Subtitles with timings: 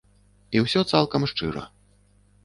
[0.55, 1.63] І ўсё цалкам шчыра.